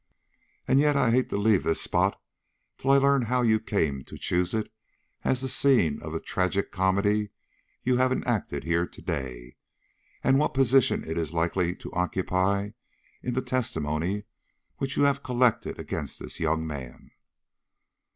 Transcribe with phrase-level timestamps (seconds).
[0.67, 2.19] "And yet I hate to leave this spot
[2.79, 4.73] till I learn how you came to choose it
[5.23, 7.29] as the scene of the tragi comedy
[7.83, 9.57] you have enacted here to day,
[10.23, 12.71] and what position it is likely to occupy
[13.21, 14.23] in the testimony
[14.77, 17.11] which you have collected against this young man."